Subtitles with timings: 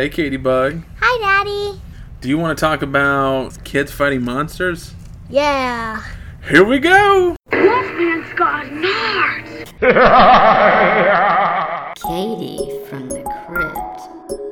[0.00, 0.82] Hey, Katie Bug.
[0.98, 1.78] Hi, Daddy.
[2.22, 4.94] Do you want to talk about kids fighting monsters?
[5.28, 6.02] Yeah.
[6.48, 7.36] Here we go.
[7.52, 9.66] Wolfman's got nards.
[11.96, 14.00] Katie from the crypt.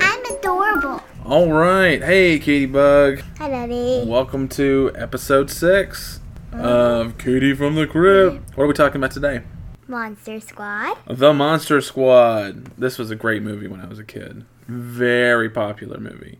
[0.03, 1.01] I'm adorable.
[1.24, 2.02] All right.
[2.02, 3.23] Hey, Katie Bug.
[3.38, 4.02] Hi, Daddy.
[4.05, 6.21] Welcome to episode six
[6.52, 8.37] of Katie from the Crypt.
[8.37, 8.55] Mm.
[8.55, 9.41] What are we talking about today?
[9.88, 10.98] Monster Squad.
[11.06, 12.66] The Monster Squad.
[12.77, 14.45] This was a great movie when I was a kid.
[14.66, 16.38] Very popular movie.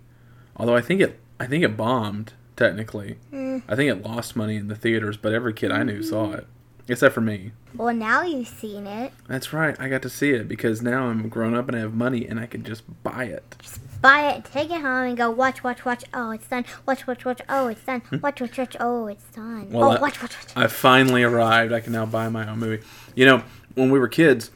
[0.57, 3.17] Although I think it, I think it bombed technically.
[3.33, 3.63] Mm.
[3.69, 6.11] I think it lost money in the theaters, but every kid I knew mm-hmm.
[6.11, 6.47] saw it,
[6.89, 7.53] except for me.
[7.75, 9.13] Well, now you've seen it.
[9.29, 9.77] That's right.
[9.81, 12.39] I got to see it because now I'm grown up and I have money and
[12.39, 13.57] I can just buy it.
[14.01, 16.05] Buy it, take it home, and go watch, watch, watch.
[16.15, 16.65] Oh, it's done.
[16.87, 17.41] Watch, watch, watch.
[17.49, 18.01] Oh, it's done.
[18.01, 18.19] Hmm.
[18.19, 18.77] Watch, watch, watch.
[18.79, 19.71] Oh, it's done.
[19.71, 20.53] Well, oh, I- watch, watch, watch.
[20.57, 21.73] I finally arrived.
[21.73, 22.85] I can now buy my own movie.
[23.17, 23.43] You know,
[23.75, 24.51] when we were kids,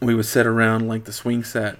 [0.00, 1.78] we would sit around like the swing set,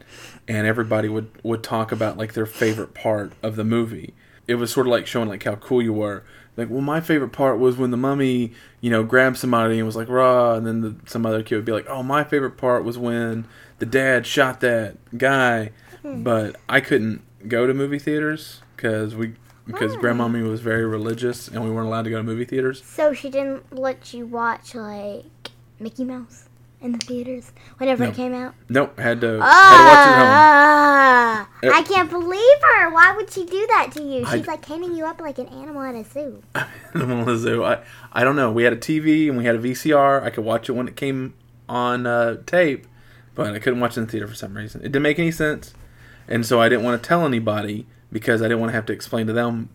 [0.49, 4.15] and everybody would would talk about like their favorite part of the movie.
[4.49, 6.25] It was sort of like showing like how cool you were.
[6.57, 9.95] Like, well, my favorite part was when the mummy, you know, grabbed somebody and was
[9.97, 12.83] like, "Raw," and then the, some other kid would be like, "Oh, my favorite part
[12.83, 13.47] was when
[13.79, 15.71] the dad shot that guy."
[16.15, 19.35] But I couldn't go to movie theaters because we
[19.67, 22.85] because grandmommy was very religious and we weren't allowed to go to movie theaters.
[22.85, 25.25] So she didn't let you watch like
[25.81, 26.49] Mickey Mouse
[26.81, 28.11] in the theaters whenever No.
[28.11, 28.55] it came out.
[28.69, 30.29] Nope, had to had to watch it home.
[30.29, 32.91] Ah, Uh, I can't believe her.
[32.95, 34.25] Why would she do that to you?
[34.27, 36.43] I- She's like handing you up like an animal at a zoo.
[36.95, 37.65] Animal in the zoo.
[37.65, 37.83] I,
[38.13, 38.53] I don't know.
[38.53, 40.23] We had a TV and we had a VCR.
[40.23, 41.35] I could watch it when it came
[41.69, 42.87] on uh, tape,
[43.35, 44.81] but I couldn't watch it in the theater for some reason.
[44.83, 45.75] It didn't make any sense,
[46.29, 48.93] and so I didn't want to tell anybody because I didn't want to have to
[48.93, 49.69] explain to them.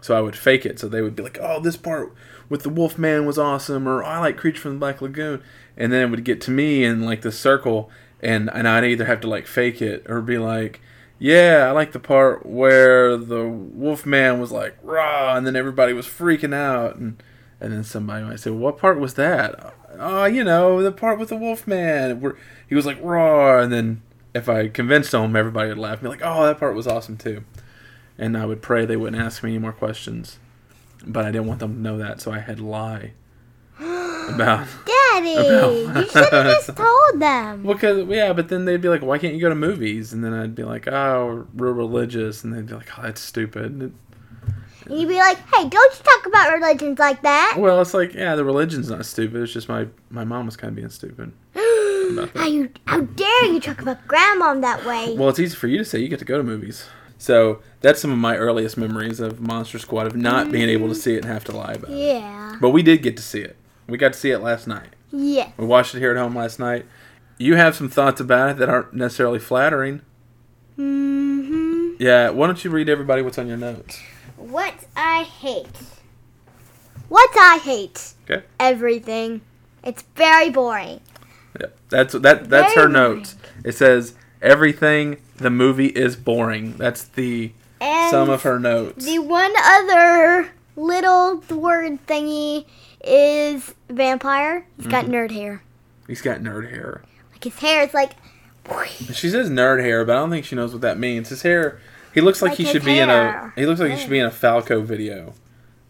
[0.00, 0.78] So I would fake it.
[0.78, 2.12] So they would be like, "Oh, this part
[2.48, 5.42] with the Wolf Man was awesome," or "I like Creature from the Black Lagoon,"
[5.76, 7.90] and then it would get to me in like the circle,
[8.22, 10.80] and and I'd either have to like fake it or be like.
[11.22, 15.92] Yeah, I like the part where the wolf man was like rah, and then everybody
[15.92, 17.22] was freaking out, and
[17.60, 21.28] and then somebody might say, "What part was that?" Oh, you know, the part with
[21.28, 22.36] the wolf man where
[22.66, 24.00] he was like raw, and then
[24.34, 27.16] if I convinced them, everybody would laugh and be like, "Oh, that part was awesome
[27.16, 27.44] too,"
[28.18, 30.38] and I would pray they wouldn't ask me any more questions,
[31.06, 33.12] but I didn't want them to know that, so I had to lie
[33.78, 34.66] about.
[34.86, 37.62] Daddy, you should have just told them.
[37.64, 40.32] Because yeah, but then they'd be like, "Why can't you go to movies?" And then
[40.32, 43.92] I'd be like, "Oh, we're religious," and they'd be like, "Oh, that's stupid."
[44.90, 47.54] And you'd be like, hey, don't you talk about religions like that.
[47.58, 49.42] Well, it's like, yeah, the religion's not stupid.
[49.42, 51.32] It's just my my mom was kind of being stupid.
[52.18, 55.14] about how you how dare you talk about grandmom that way?
[55.16, 55.98] Well, it's easy for you to say.
[56.00, 56.86] You get to go to movies.
[57.18, 60.94] So that's some of my earliest memories of Monster Squad of not being able to
[60.94, 61.98] see it and have to lie about it.
[61.98, 62.56] yeah.
[62.60, 63.56] But we did get to see it.
[63.86, 64.88] We got to see it last night.
[65.12, 65.50] Yeah.
[65.58, 66.86] We watched it here at home last night.
[67.36, 70.00] You have some thoughts about it that aren't necessarily flattering.
[70.78, 71.94] Mm-hmm.
[71.98, 74.00] Yeah, why don't you read everybody what's on your notes?
[74.36, 75.76] What I hate.
[77.08, 78.14] What I hate.
[78.30, 78.44] Okay.
[78.58, 79.42] Everything.
[79.82, 81.00] It's very boring.
[81.58, 82.48] Yeah, that's that.
[82.50, 83.36] That's Very her notes.
[83.64, 85.18] It says everything.
[85.36, 86.76] The movie is boring.
[86.76, 89.04] That's the And some of her notes.
[89.04, 92.66] the one other little word thingy
[93.02, 94.66] is vampire.
[94.76, 95.14] He's got Mm-hmm.
[95.14, 95.62] nerd hair.
[96.06, 97.02] He's got nerd hair.
[97.32, 98.12] Like his hair is like
[99.14, 101.30] She says nerd hair, but I don't think she knows what that means.
[101.30, 101.80] His hair.
[102.12, 103.52] He looks like, Like he should be in a.
[103.56, 105.32] He looks like he should be in a Falco video.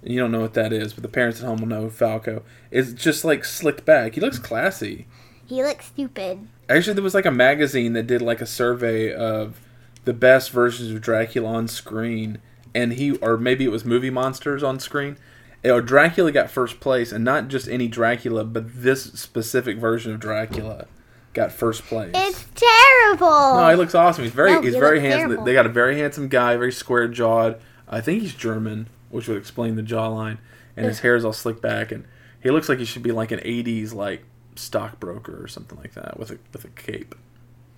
[0.03, 2.42] You don't know what that is, but the parents at home will know Falco.
[2.71, 4.15] It's just like slicked back.
[4.15, 5.06] He looks classy.
[5.50, 6.49] He looks stupid.
[6.69, 9.61] Actually, there was like a magazine that did like a survey of
[10.05, 12.38] the best versions of Dracula on screen,
[12.75, 15.19] and he, or maybe it was movie monsters on screen.
[15.62, 20.21] Or Dracula got first place, and not just any Dracula, but this specific version of
[20.21, 20.87] Dracula
[21.34, 22.12] got first place.
[22.15, 23.28] It's terrible.
[23.60, 24.25] no, he looks awesome.
[24.25, 25.28] He's very, No, he's he very handsome.
[25.30, 25.45] terrible.
[25.45, 27.60] They got a very handsome guy, very square jawed.
[27.89, 30.39] I think he's German, which would explain the jawline,
[30.77, 32.04] and his hair is all slicked back, and
[32.42, 34.25] he looks like he should be like an '80s like
[34.60, 37.15] stockbroker or something like that with a with a cape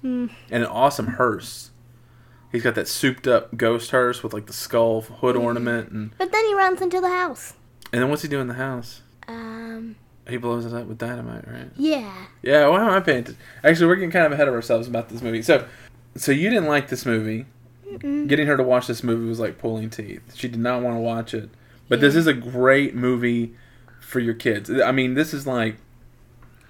[0.02, 0.26] Hmm.
[0.50, 1.70] and an awesome hearse.
[2.50, 5.42] He's got that souped up ghost hearse with like the skull hood Hmm.
[5.42, 7.54] ornament, and But then he runs into the house.
[7.92, 9.02] and then what's he do in the house?
[9.28, 9.96] Um.
[10.28, 11.70] He blows it up with dynamite, right?
[11.76, 12.12] Yeah.
[12.42, 13.36] Yeah, why am I painted?
[13.64, 15.42] Actually, we're getting kind of ahead of ourselves about this movie.
[15.42, 15.66] So,
[16.14, 17.46] so you didn't like this movie.
[17.90, 18.28] Mm-mm.
[18.28, 20.22] Getting her to watch this movie was like pulling teeth.
[20.36, 21.50] She did not want to watch it.
[21.88, 23.54] But this is a great movie
[24.00, 24.70] for your kids.
[24.70, 25.76] I mean, this is like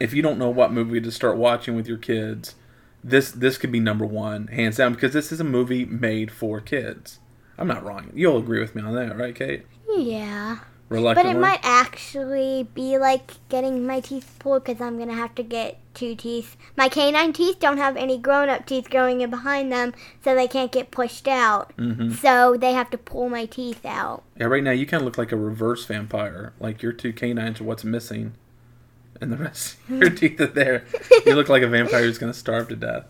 [0.03, 2.57] if you don't know what movie to start watching with your kids,
[3.05, 6.61] this this could be number one hands down because this is a movie made for
[6.61, 7.21] kids.
[7.57, 8.11] I'm not wrong.
[8.15, 9.67] You'll agree with me on that, right, Kate?
[9.89, 10.59] Yeah.
[10.89, 15.43] But it might actually be like getting my teeth pulled because I'm gonna have to
[15.43, 16.57] get two teeth.
[16.77, 20.71] My canine teeth don't have any grown-up teeth growing in behind them, so they can't
[20.71, 21.73] get pushed out.
[21.79, 24.25] hmm So they have to pull my teeth out.
[24.39, 26.53] Yeah, right now you kind of look like a reverse vampire.
[26.61, 28.35] Like your two canines are what's missing,
[29.23, 30.85] and the rest of your teeth are there.
[31.25, 33.05] You look like a vampire who's gonna starve to death.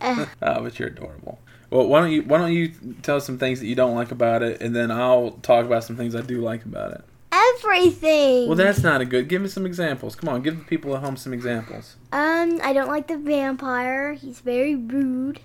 [0.00, 0.26] Uh.
[0.42, 1.38] oh, but you're adorable.
[1.70, 2.72] Well, why don't you why don't you
[3.02, 5.96] tell some things that you don't like about it, and then I'll talk about some
[5.96, 7.04] things I do like about it.
[7.32, 8.48] Everything.
[8.48, 9.28] Well, that's not a good.
[9.28, 10.16] Give me some examples.
[10.16, 11.96] Come on, give the people at home some examples.
[12.12, 14.14] um, I don't like the vampire.
[14.14, 15.40] He's very rude.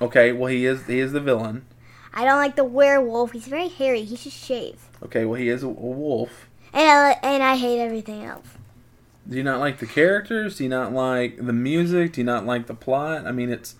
[0.00, 1.64] Okay, well he is he is the villain.
[2.14, 3.32] I don't like the werewolf.
[3.32, 4.04] He's very hairy.
[4.04, 4.88] He should shave.
[5.02, 6.48] Okay, well he is a, a wolf.
[6.72, 8.46] And I, and I hate everything else.
[9.28, 10.56] Do you not like the characters?
[10.58, 12.12] Do you not like the music?
[12.12, 13.26] Do you not like the plot?
[13.26, 13.74] I mean, it's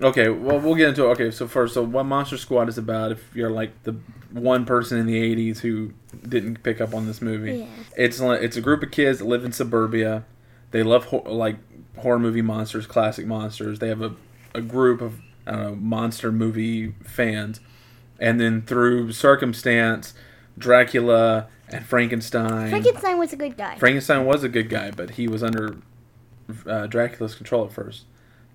[0.00, 0.28] okay.
[0.28, 1.08] Well, we'll get into it.
[1.12, 3.12] Okay, so first, so what Monster Squad is about?
[3.12, 3.96] If you're like the
[4.30, 5.92] one person in the '80s who
[6.28, 7.66] didn't pick up on this movie, Yeah.
[7.96, 10.24] it's like it's a group of kids that live in suburbia.
[10.70, 11.56] They love ho- like
[11.96, 13.78] horror movie monsters, classic monsters.
[13.80, 14.14] They have a
[14.54, 17.60] a group of I don't know monster movie fans,
[18.20, 20.14] and then through circumstance,
[20.58, 22.70] Dracula and Frankenstein.
[22.70, 23.76] Frankenstein was a good guy.
[23.78, 25.76] Frankenstein was a good guy, but he was under
[26.66, 28.04] uh, Dracula's control at first.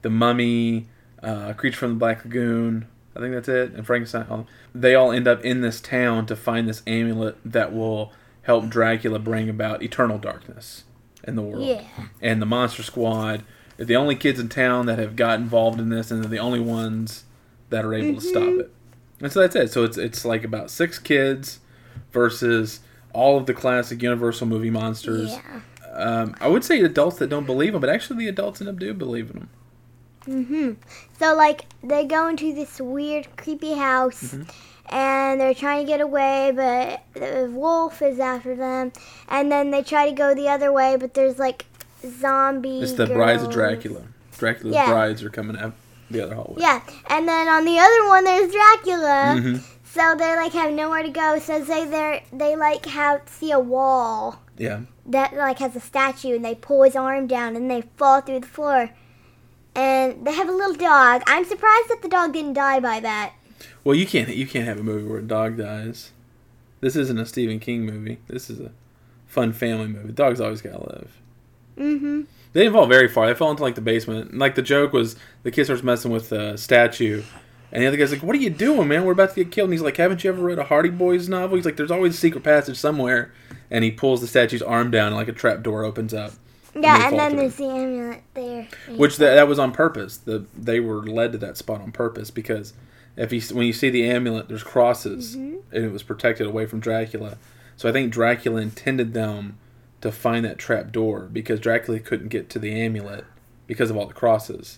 [0.02, 0.88] The Mummy,
[1.22, 4.26] uh, Creature from the Black Lagoon, I think that's it, and Frankenstein.
[4.30, 8.12] all- They all end up in this town to find this amulet that will
[8.44, 10.84] help Dracula bring about eternal darkness
[11.24, 11.66] in the world.
[11.66, 11.84] yeah.
[12.22, 13.44] And the Monster Squad
[13.80, 16.40] are the only kids in town that have got involved in this, and they're the
[16.40, 17.24] only ones
[17.70, 18.60] that are able to stop Mm-hmm.
[18.62, 18.72] it.
[19.22, 19.72] And so that's it.
[19.72, 21.60] So it's it's like about six kids
[22.12, 22.80] versus
[23.14, 25.32] all of the classic Universal movie monsters.
[25.32, 25.62] Yeah.
[25.94, 28.80] Um, I would say adults that don't believe them, but actually the adults end up
[28.80, 29.50] do believe in them.
[30.28, 30.76] Mhm.
[31.20, 34.96] So like they go into this weird, creepy house, Mm-hmm.
[34.96, 38.92] and they're trying to get away, but the wolf is after them,
[39.28, 41.66] and then they try to go the other way, but there's like
[42.20, 42.84] zombies.
[42.84, 44.02] It's the brides of Dracula.
[44.38, 44.90] Dracula's Yeah.
[44.90, 45.74] brides are coming out
[46.10, 46.62] the other hallway.
[46.62, 49.36] Yeah, and then on the other one there's Dracula.
[49.38, 49.64] Mhm.
[49.94, 51.38] So they like have nowhere to go.
[51.40, 54.82] So they they they like have see a wall Yeah.
[55.06, 58.40] that like has a statue, and they pull his arm down, and they fall through
[58.40, 58.90] the floor.
[59.76, 61.22] And they have a little dog.
[61.28, 63.34] I'm surprised that the dog didn't die by that.
[63.84, 66.12] Well, you can't you can't have a movie where a dog dies.
[66.82, 68.18] This isn't a Stephen King movie.
[68.28, 68.72] This is a
[69.28, 70.12] fun family movie.
[70.12, 71.12] Dogs always gotta live.
[71.78, 72.22] Mm-hmm.
[72.54, 73.28] They didn't fall very far.
[73.28, 74.32] They fell into like the basement.
[74.32, 77.24] And, like the joke was, the kid starts messing with the statue,
[77.74, 79.04] and the other guy's like, "What are you doing, man?
[79.04, 81.28] We're about to get killed." And he's like, "Haven't you ever read a Hardy Boys
[81.28, 83.34] novel?" He's like, "There's always a secret passage somewhere."
[83.72, 86.34] And he pulls the statue's arm down, and like a trap door opens up.
[86.76, 88.68] Yeah, fall and then there's the amulet there.
[88.96, 90.18] Which that, that was on purpose.
[90.18, 92.74] The they were led to that spot on purpose because
[93.18, 95.58] if you when you see the amulet, there's crosses, mm-hmm.
[95.76, 97.38] and it was protected away from Dracula.
[97.76, 99.58] So I think Dracula intended them
[100.02, 103.26] to find that trap door because Dracula couldn't get to the amulet
[103.66, 104.78] because of all the crosses.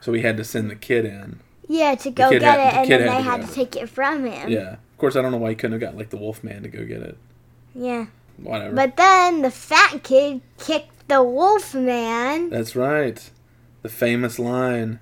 [0.00, 1.40] So he had to send the kid in.
[1.72, 3.76] Yeah, to go get had- it, the and then had they to had to take
[3.76, 4.48] it from him.
[4.48, 4.72] Yeah.
[4.72, 6.84] Of course, I don't know why he couldn't have got like the Wolfman to go
[6.84, 7.16] get it.
[7.74, 8.06] Yeah.
[8.38, 8.74] Whatever.
[8.74, 12.50] But then the fat kid kicked the wolf man.
[12.50, 13.30] That's right.
[13.82, 14.98] The famous line.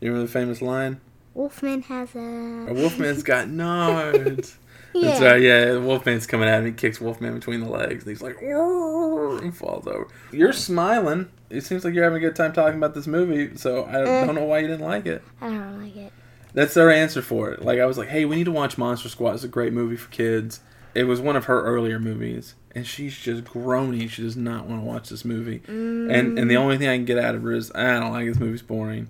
[0.00, 1.00] You remember the famous line?
[1.34, 2.74] Wolfman has A a.
[2.74, 4.56] Wolfman's got nards.
[4.92, 5.08] Yeah.
[5.10, 5.76] That's right, yeah.
[5.76, 6.66] Wolfman's coming at him.
[6.66, 8.04] He kicks Wolfman between the legs.
[8.04, 10.08] And he's like, and falls over.
[10.32, 11.30] You're smiling.
[11.48, 14.26] It seems like you're having a good time talking about this movie, so I Eh.
[14.26, 15.22] don't know why you didn't like it.
[15.40, 16.12] I don't like it.
[16.54, 17.62] That's their answer for it.
[17.64, 19.34] Like, I was like, hey, we need to watch Monster Squad.
[19.34, 20.60] It's a great movie for kids.
[20.94, 24.08] It was one of her earlier movies, and she's just groaning.
[24.08, 25.62] She does not want to watch this movie.
[25.68, 26.58] And and the mm.
[26.58, 28.62] only thing I can get out of her is, ah, I don't like this movie's
[28.62, 29.08] boring.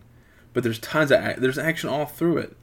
[0.53, 2.57] But there's tons of, there's action all through it.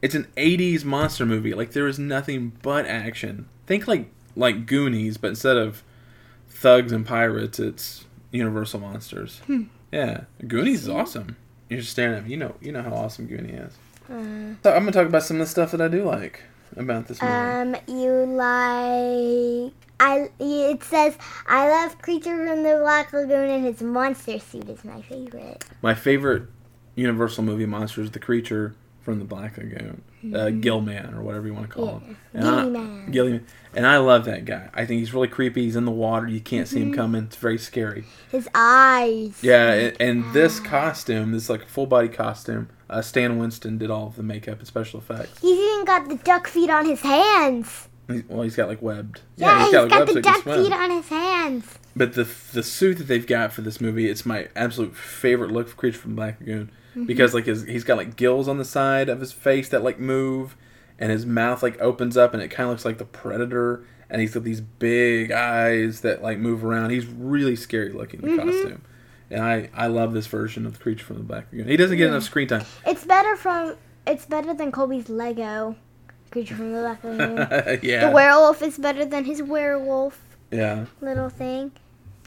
[0.00, 1.54] It's an 80s monster movie.
[1.54, 3.48] Like there is nothing but action.
[3.66, 5.82] Think like like Goonies, but instead of
[6.48, 9.40] thugs and pirates, it's Universal monsters.
[9.90, 11.36] Yeah, Goonies is awesome.
[11.68, 12.30] You're just staring at me.
[12.30, 13.72] You know, you know how awesome Goonie is.
[14.10, 16.42] Uh, So I'm gonna talk about some of the stuff that I do like
[16.76, 17.32] about this movie.
[17.32, 19.72] um, you like.
[20.00, 20.30] I.
[20.38, 25.02] It says I love Creature from the Black Lagoon, and his monster suit is my
[25.02, 25.64] favorite.
[25.82, 26.44] My favorite
[26.94, 28.74] Universal movie monster is the creature
[29.08, 30.02] from the Black Lagoon,
[30.34, 32.18] uh, Gilman or whatever you want to call him.
[32.34, 33.10] And I- Gillyman.
[33.10, 33.42] Gillyman.
[33.74, 34.68] And I love that guy.
[34.74, 35.62] I think he's really creepy.
[35.62, 36.28] He's in the water.
[36.28, 37.24] You can't see him coming.
[37.24, 38.04] It's very scary.
[38.30, 39.38] His eyes.
[39.42, 44.08] Yeah, and, and this costume, this like full body costume, uh, Stan Winston did all
[44.08, 45.40] of the makeup and special effects.
[45.40, 47.88] He's even got the duck feet on his hands.
[48.08, 49.22] He's, well, he's got like webbed.
[49.36, 51.78] Yeah, he's got, webs the that duck feet on his hands.
[51.96, 55.70] But the the suit that they've got for this movie, it's my absolute favorite look
[55.70, 57.06] for Creature from Black Lagoon Mm-hmm.
[57.06, 59.98] because like his he's got like gills on the side of his face that like
[59.98, 60.56] move,
[60.98, 64.20] and his mouth like opens up and it kind of looks like the Predator, and
[64.20, 66.90] he's got these big eyes that like move around.
[66.90, 68.50] He's really scary looking in the Mm-hmm.
[68.50, 68.82] costume,
[69.30, 71.68] and I I love this version of the creature from the Black Lagoon.
[71.68, 72.64] He doesn't get enough screen time.
[72.86, 73.76] It's better from.
[74.06, 75.76] It's better than Colby's Lego
[76.30, 77.36] creature from the Black Lagoon.
[77.82, 80.18] yeah, The werewolf is better than his werewolf
[80.50, 80.86] yeah.
[81.02, 81.72] little thing.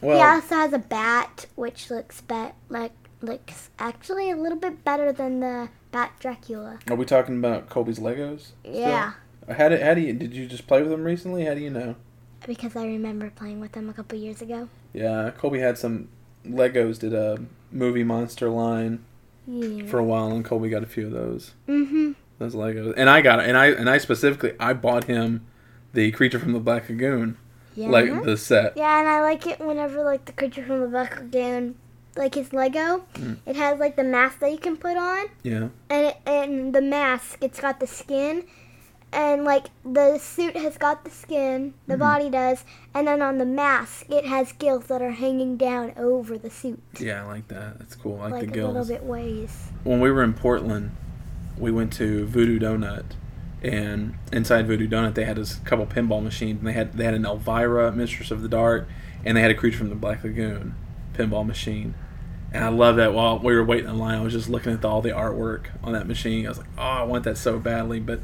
[0.01, 4.83] Well, he also has a bat, which looks bet like looks actually a little bit
[4.83, 6.79] better than the Bat Dracula.
[6.89, 8.51] are we talking about Colby's Legos?
[8.63, 8.73] still?
[8.73, 9.13] Yeah,
[9.49, 11.45] How do how do you did you just play with them recently?
[11.45, 11.95] How do you know?
[12.47, 14.67] because I remember playing with them a couple years ago.
[14.93, 16.07] Yeah, Colby had some
[16.45, 16.97] Legos.
[16.99, 17.37] Did a
[17.71, 19.03] movie monster line
[19.45, 19.85] Yeah.
[19.85, 21.51] for a while, and Colby got a few of those.
[21.67, 22.15] mhm.
[22.39, 25.45] Those Legos, and I got it, and I and I specifically I bought him
[25.93, 27.37] the Creature from the Black Lagoon,
[27.75, 27.89] Yeah.
[27.89, 28.75] like the set.
[28.75, 31.75] Yeah, and I like it whenever like the creature from the Black Lagoon,
[32.15, 33.38] like his Lego, Mm.
[33.46, 36.82] it has like the mask that you can put on, Yeah, and it, and the
[36.82, 38.44] mask it's got the skin,
[39.13, 42.00] and like the suit has got the skin, the Mm-hmm.
[42.01, 42.63] body does,
[42.94, 46.82] and then on the mask it has gills that are hanging down over the suit,
[47.00, 47.80] yeah, I like that.
[47.80, 48.20] That's cool.
[48.20, 48.75] I like, like, the gills.
[48.75, 49.70] a little bit ways.
[49.84, 50.91] When we were in Portland,
[51.58, 53.06] we went to Voodoo Doughnut,
[53.63, 57.13] and inside Voodoo Doughnut they had this couple pinball machines, and they had they had
[57.13, 58.88] an Elvira, Mistress of the Dark,
[59.24, 60.75] and they had a Creature from the Black Lagoon
[61.13, 61.94] pinball machine.
[62.53, 64.82] And I love that while we were waiting in line, I was just looking at
[64.82, 66.46] the, all the artwork on that machine.
[66.46, 68.20] I was like, oh, I want that so badly, but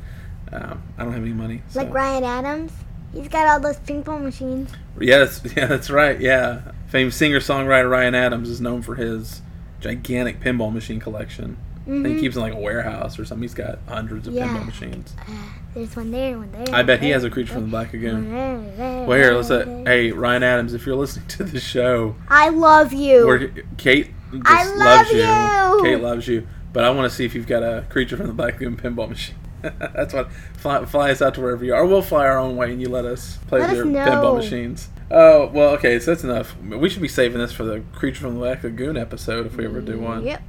[0.52, 1.62] um, I don't have any money.
[1.70, 1.82] So.
[1.84, 2.74] Like Ryan Adams,
[3.14, 4.72] he's got all those ping pong machines.
[5.00, 6.20] Yes, yeah, that's right.
[6.20, 9.42] Yeah, Famous singer songwriter Ryan Adams is known for his
[9.80, 11.58] gigantic pinball machine collection.
[11.86, 13.44] I think he keeps in like a warehouse or something.
[13.44, 14.48] He's got hundreds of Yeah.
[14.48, 15.14] pinball machines.
[15.20, 15.32] Uh,
[15.78, 16.76] there's one there, one there.
[16.76, 18.34] I bet he has a there, creature from the Black Lagoon.
[18.34, 19.50] one there, Well, here, let's.
[19.52, 23.52] Uh, hey, Ryan Adams, if you're listening to the show, I love you.
[23.78, 25.84] Kate just I loves love you.
[25.84, 28.34] Kate loves you, but I want to see if you've got a creature from the
[28.34, 29.36] Black Lagoon pinball machine.
[29.62, 31.86] That's what fly, fly us out to wherever you are.
[31.86, 34.06] We'll fly our own way and you let us play Let with us your know.
[34.06, 34.90] pinball machines.
[35.10, 36.56] Oh well, okay, so that's enough.
[36.62, 39.66] We should be saving this for the creature from the Black Lagoon episode if we
[39.66, 40.26] ever do one.
[40.26, 40.42] Yep.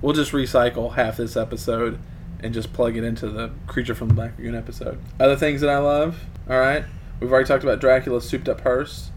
[0.00, 2.00] We'll just recycle half this episode
[2.42, 4.98] and just plug it into the creature from the Black Lagoon episode.
[5.20, 6.20] Other things that I love.
[6.48, 6.84] All right,
[7.20, 9.10] we've already talked about Dracula's souped up hearse,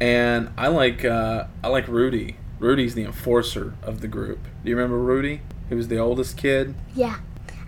[0.00, 2.36] and I like uh, I like Rudy.
[2.58, 4.38] Rudy's the enforcer of the group.
[4.62, 5.40] Do you remember Rudy?
[5.68, 6.74] He was the oldest kid.
[6.94, 7.16] Yeah.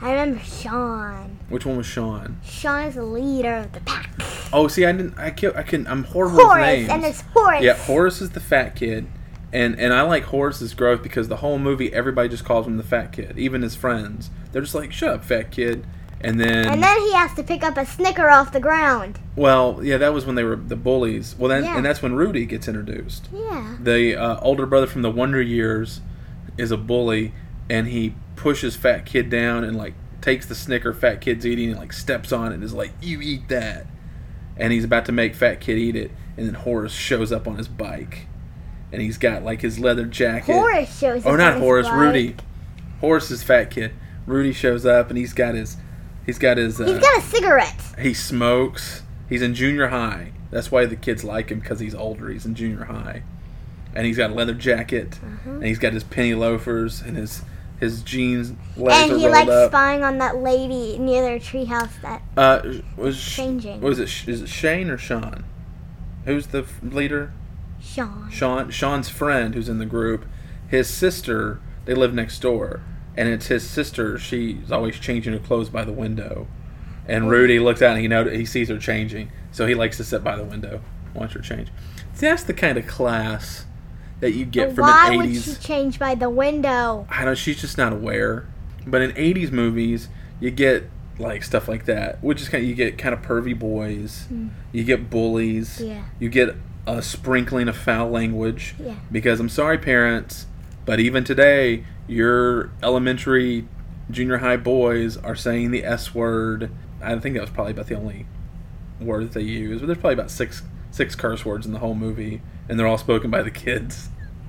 [0.00, 1.38] I remember Sean.
[1.48, 2.38] Which one was Sean?
[2.44, 4.10] Sean is the leader of the pack.
[4.52, 5.18] Oh, see, I didn't.
[5.18, 5.86] I can I can.
[5.86, 6.90] I'm horrible with names.
[6.90, 7.62] and it's Horace.
[7.62, 9.06] Yeah, Horace is the fat kid,
[9.54, 12.82] and and I like Horace's growth because the whole movie everybody just calls him the
[12.82, 14.28] fat kid, even his friends.
[14.52, 15.87] They're just like, "Shut up, fat kid,"
[16.20, 19.18] and then, And then he has to pick up a Snicker off the ground.
[19.37, 21.34] well, yeah, that was when they were the bullies.
[21.38, 21.76] Well, then Yeah.
[21.76, 23.28] and that's when Rudy gets introduced.
[23.32, 23.76] Yeah.
[23.82, 26.00] The uh, older brother from the Wonder Years
[26.58, 27.32] is a bully,
[27.70, 31.78] and he pushes fat kid down and like takes the Snicker fat kid's eating and
[31.78, 33.87] like steps on it and is like, "You eat that,"
[34.56, 37.56] and he's about to make fat kid eat it, and then Horace shows up on
[37.56, 38.26] his bike,
[38.94, 40.52] and he's got like his leather jacket.
[40.54, 41.32] Horace shows up.
[41.32, 41.88] Oh, not Horace.
[41.90, 42.36] Rudy.
[43.00, 43.92] Horace is fat kid.
[44.26, 45.76] Rudy shows up and he's got his,
[46.24, 46.80] he's got his.
[46.80, 47.82] Uh, He's got a cigarette.
[47.98, 49.02] he smokes.
[49.28, 50.32] He's in junior high.
[50.50, 52.28] That's why the kids like him because he's older.
[52.30, 53.22] He's in junior high,
[53.94, 55.50] and he's got a leather jacket, Uh-huh.
[55.50, 57.42] and he's got his penny loafers and his
[57.80, 59.70] his jeans legs And he likes up.
[59.70, 62.62] spying on that lady near their treehouse that uh,
[62.96, 63.80] was changing.
[63.80, 64.08] was it?
[64.28, 65.44] Is it Shane or Sean?
[66.24, 67.32] Who's the leader?
[67.85, 68.31] Sean.
[68.31, 70.25] Sean Sean's friend who's in the group,
[70.69, 72.83] his sister, they live next door,
[73.17, 74.19] and it's his sister.
[74.19, 76.47] She's always changing her clothes by the window,
[77.07, 77.29] and oh.
[77.29, 80.25] Rudy looks out and he know he sees her changing, so he likes to sit
[80.25, 80.81] by the window,
[81.14, 81.69] watch her change.
[82.14, 83.67] See, that's the kind of class
[84.21, 85.45] that you get But from why an would '80s.
[85.45, 87.07] she change by the window?
[87.11, 87.37] I don't.
[87.37, 88.47] She's just not aware.
[88.87, 90.09] But in '80s movies,
[90.41, 90.88] you get
[91.19, 92.62] like stuff like that, which is kind.
[92.62, 94.26] Of, you get kind of pervy boys.
[94.33, 94.50] Mm.
[94.73, 95.81] You get bullies.
[95.81, 96.05] Yeah.
[96.19, 98.75] You get a sprinkling of foul language.
[98.79, 98.95] Yeah.
[99.11, 100.47] Because I'm sorry, parents,
[100.85, 103.67] but even today, your elementary,
[104.11, 106.71] junior high boys are saying the S word.
[107.03, 108.26] I think that was probably about the only
[109.00, 109.81] word that they use.
[109.81, 112.99] But there's probably about six six curse words in the whole movie, and they're all
[112.99, 114.09] spoken by the kids.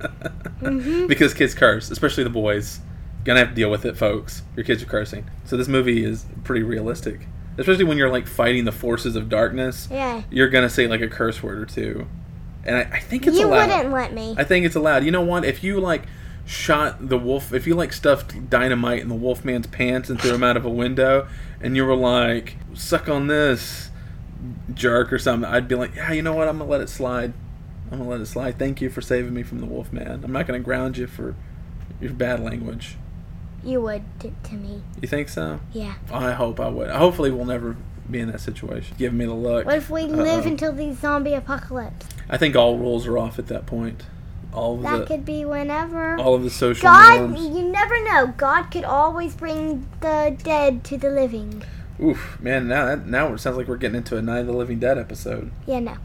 [0.60, 1.06] Mm-hmm.
[1.06, 2.80] Because kids curse, especially the boys.
[3.24, 4.42] Gonna have to deal with it, folks.
[4.56, 5.28] Your kids are cursing.
[5.44, 7.26] So this movie is pretty realistic.
[7.58, 9.86] Especially when you're like fighting the forces of darkness.
[9.90, 10.22] Yeah.
[10.30, 12.06] You're gonna say like a curse word or two.
[12.66, 13.46] And I, I think it's allowed.
[13.46, 13.76] You allowed.
[13.76, 14.34] wouldn't let me.
[14.36, 15.04] I think it's allowed.
[15.04, 15.44] You know what?
[15.44, 16.02] If you like
[16.44, 20.42] shot the wolf, if you like stuffed dynamite in the wolfman's pants and threw him
[20.42, 21.28] out of a window,
[21.60, 23.90] and you were like, "Suck on this,
[24.74, 26.48] jerk" or something, I'd be like, "Yeah, you know what?
[26.48, 27.32] I'm gonna let it slide.
[27.90, 28.58] I'm gonna let it slide.
[28.58, 30.22] Thank you for saving me from the wolfman.
[30.24, 31.34] I'm not gonna ground you for
[32.00, 32.96] your bad language."
[33.64, 34.82] You would to, to me.
[35.00, 35.58] You think so?
[35.72, 35.94] Yeah.
[36.12, 36.88] I hope I would.
[36.90, 37.76] Hopefully, we'll never
[38.08, 38.94] be in that situation.
[38.98, 39.66] Give me the look.
[39.66, 40.50] What if we live Uh-oh.
[40.50, 42.06] until the zombie apocalypse?
[42.28, 44.04] I think all rules are off at that point.
[44.52, 46.16] All of That the could be whenever.
[46.18, 47.40] all of the social God, norms.
[47.56, 48.32] you never know.
[48.36, 51.62] God could always bring the dead to the living.
[52.02, 52.68] Oof, man!
[52.68, 54.98] Now that, now it sounds like we're getting into a Night of the Living Dead
[54.98, 55.50] episode.
[55.66, 55.96] Yeah, no.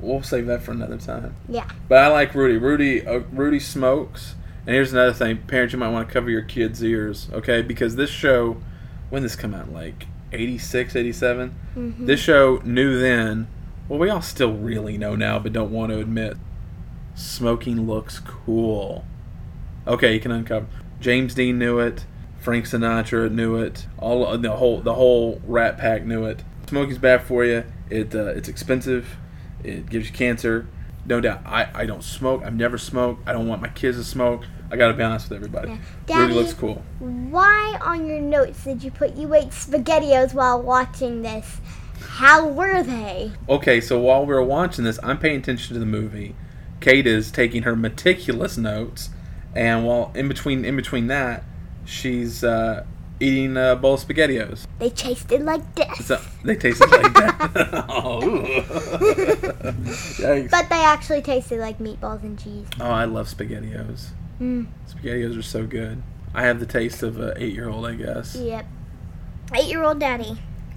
[0.00, 1.34] We'll save that for another time.
[1.48, 1.68] Yeah.
[1.88, 2.56] But I like Rudy.
[2.56, 4.34] Rudy uh, Rudy smokes.
[4.66, 7.62] And here's another thing, parents, you might want to cover your kids' ears, okay?
[7.62, 8.58] Because this show,
[9.08, 13.48] when this come out, like 86, 87, hmm this show knew then.
[13.88, 16.36] Well, we all still really know now, but don't want to admit.
[17.14, 19.04] Smoking looks cool.
[19.86, 20.66] Okay, you can uncover.
[21.00, 22.04] James Dean knew it.
[22.40, 23.86] Frank Sinatra knew it.
[23.98, 26.44] All uh, the whole the whole Rat Pack knew it.
[26.68, 27.64] Smoking's bad for you.
[27.90, 29.16] It uh, it's expensive.
[29.64, 30.68] It gives you cancer.
[31.06, 31.40] No doubt.
[31.46, 32.42] I, I don't smoke.
[32.44, 33.26] I've never smoked.
[33.26, 34.44] I don't want my kids to smoke.
[34.70, 35.70] I gotta be honest with everybody.
[35.70, 35.78] Yeah.
[36.06, 36.84] Daddy- looks cool.
[36.98, 41.60] Why on your notes did you put you ate spaghettios while watching this?
[42.00, 43.32] How were they?
[43.48, 46.34] Okay, so while we're watching this, I'm paying attention to the movie.
[46.80, 49.10] Kate is taking her meticulous notes,
[49.54, 51.42] and while in between in between that,
[51.84, 52.84] she's uh,
[53.20, 54.66] eating a bowl of spaghettios.
[54.78, 56.06] They tasted like this.
[56.06, 57.86] So they tasted like that.
[57.88, 58.44] oh.
[60.50, 62.66] But they actually tasted like meatballs and cheese.
[62.80, 64.08] oh, I love spaghettios.
[64.40, 64.66] Mm.
[64.88, 66.02] Spaghettios are so good.
[66.34, 68.36] I have the taste of an eight-year-old, I guess.
[68.36, 68.66] Yep.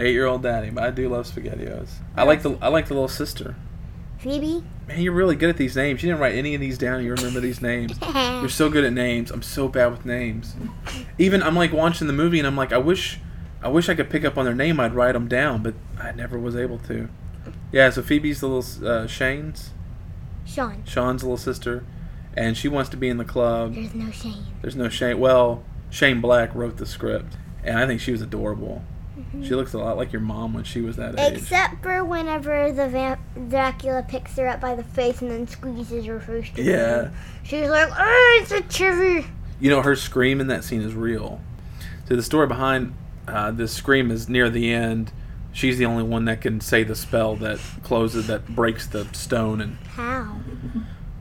[0.02, 0.72] Eight year old daddy.
[0.72, 1.90] But I do love spaghettios.
[2.16, 3.56] I like the I like the little sister.
[4.18, 4.64] Phoebe.
[4.88, 6.02] Man, you're really good at these names.
[6.04, 7.04] You didn't write any of these down.
[7.04, 7.94] You remember these names.
[8.14, 9.32] You're so good at names.
[9.32, 10.56] I'm so bad with names.
[11.18, 13.20] Even I'm like watching the movie and I'm like, I wish,
[13.64, 14.80] I wish I could pick up on their name.
[14.80, 17.10] I'd write them down, but I never was able to.
[17.72, 19.72] Yeah, so Phoebe's the little uh, Shane's,
[20.46, 20.84] Sean.
[20.86, 21.84] Sean's little sister,
[22.36, 23.74] and she wants to be in the club.
[23.74, 24.46] There's no shame.
[24.62, 25.20] There's no Shane.
[25.20, 28.84] Well, Shane Black wrote the script, and I think she was adorable.
[29.44, 31.38] She looks a lot like your mom when she was that age.
[31.40, 33.20] Except for whenever the vamp-
[33.50, 36.58] Dracula picks her up by the face and then squeezes her first.
[36.58, 37.10] Yeah.
[37.44, 39.26] She's like, oh, it's a chiver.
[39.60, 41.42] You know, her scream in that scene is real.
[42.08, 42.94] So the story behind
[43.28, 45.12] uh, this scream is near the end.
[45.54, 49.60] She's the only one that can say the spell that closes, that breaks the stone,
[49.60, 50.40] and How?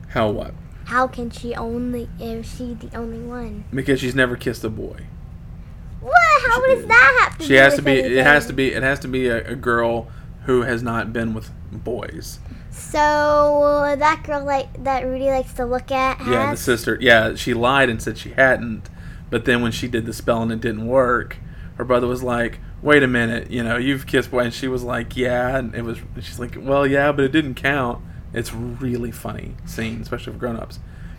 [0.08, 0.54] how what?
[0.84, 3.64] How can she only, is she the only one?
[3.72, 5.06] Because she's never kissed a boy.
[6.00, 6.42] What?
[6.46, 7.92] How does that have to She has to be.
[7.92, 8.72] It has to be.
[8.72, 10.08] It has to be a, a girl
[10.44, 12.38] who has not been with boys.
[12.70, 16.28] So that girl like that Rudy likes to look at has.
[16.28, 16.98] Yeah, the sister.
[17.00, 18.88] Yeah, she lied and said she hadn't,
[19.28, 21.36] but then when she did the spell and it didn't work,
[21.76, 24.82] her brother was like, "Wait a minute, you know, you've kissed boy," and she was
[24.82, 25.98] like, "Yeah," and it was.
[26.20, 30.78] She's like, "Well, yeah, but it didn't count." It's really funny scene, especially for grown-ups.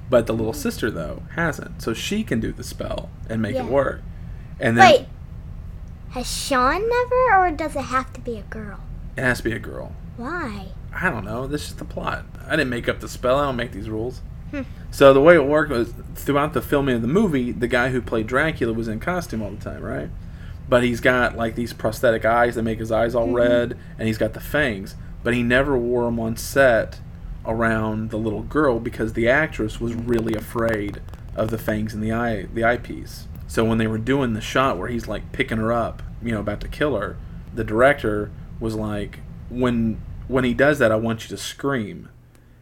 [0.09, 3.65] But the little sister though hasn't, so she can do the spell and make Yeah.
[3.65, 4.01] it work.
[4.61, 5.07] And then Wait.
[6.11, 8.79] Has Sean never, or does it have to be a girl?
[9.17, 9.93] it has to be a girl.
[10.17, 10.67] Why?
[10.93, 11.47] I don't know.
[11.47, 12.25] This is the plot.
[12.47, 13.37] I didn't make up the spell.
[13.39, 14.21] I don't make these rules.
[14.51, 14.61] Hmm.
[14.91, 18.01] So the way it worked was throughout the filming of the movie, the guy who
[18.01, 20.09] played Dracula was in costume all the time, right?
[20.67, 24.17] But he's got like these prosthetic eyes that make his eyes all red, and he's
[24.17, 24.95] got the fangs.
[25.23, 26.99] But he never wore them on set
[27.45, 31.01] around the little girl because the actress was really afraid
[31.35, 33.27] of the fangs in the eye, the eyepiece.
[33.51, 36.39] So when they were doing the shot where he's like picking her up, you know,
[36.39, 37.17] about to kill her,
[37.53, 42.07] the director was like, "When when he does that, I want you to scream."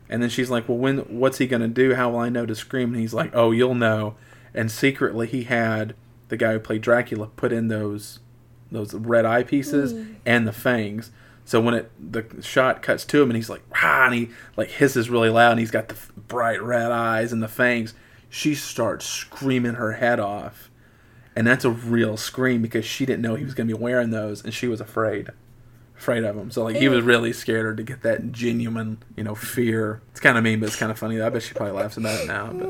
[0.10, 0.98] And then she's like, "Well, when?
[1.02, 1.94] What's he gonna do?
[1.94, 4.16] How will I know to scream?" And he's like, "Oh, you'll know."
[4.52, 5.94] And secretly, he had
[6.30, 8.18] the guy who played Dracula put in those
[8.72, 10.16] those red eye pieces mm.
[10.26, 11.12] and the fangs.
[11.46, 14.72] So when it the shot cuts to him and he's like, "Rah," and he like
[14.72, 17.94] hisses really loud, and he's got the bright red eyes and the fangs.
[18.28, 20.69] She starts screaming her head off,
[21.40, 24.44] and that's a real scream because she didn't know he was gonna be wearing those,
[24.44, 25.30] and she was afraid
[25.98, 26.52] afraid of him.
[26.52, 30.02] So like he was really scared her to get that genuine, you know, fear.
[30.12, 31.20] It's kind of mean, but it's kind of funny.
[31.22, 32.52] I bet she probably laughs about it now.
[32.52, 32.70] But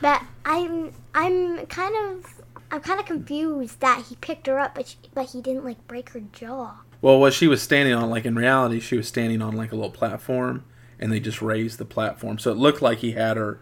[0.00, 4.86] But I'm I'm kind of I'm kind of confused that he picked her up, but
[4.86, 6.76] she, but he didn't like break her jaw.
[7.02, 9.74] well, what she was standing on, like in reality, she was standing on like a
[9.74, 10.64] little platform,
[11.00, 13.58] and they just raised the platform, so it looked like he had her